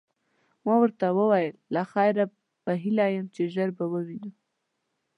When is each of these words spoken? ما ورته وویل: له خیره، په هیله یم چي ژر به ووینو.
ما 0.65 0.75
ورته 0.81 1.05
وویل: 1.17 1.55
له 1.75 1.81
خیره، 1.91 2.25
په 2.63 2.71
هیله 2.83 3.05
یم 3.15 3.25
چي 3.35 3.41
ژر 3.53 3.69
به 3.77 3.85
ووینو. 3.91 4.31